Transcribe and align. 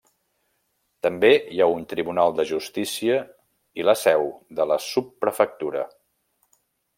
També 1.07 1.29
hi 1.55 1.59
ha 1.61 1.67
un 1.73 1.85
tribunal 1.91 2.33
de 2.39 2.45
justícia 2.53 3.19
i 3.83 3.87
la 3.91 3.95
seu 4.05 4.25
de 4.61 4.67
la 4.73 4.79
subprefectura. 4.87 5.85